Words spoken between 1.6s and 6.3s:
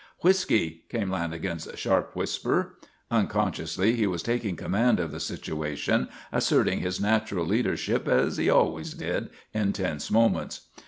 sharp whisper. Unconsciously he was taking command of the situation,